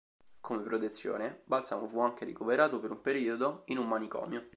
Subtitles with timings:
[0.41, 4.47] Come protezione, Balsamo fu anche ricoverato per un periodo in un manicomio.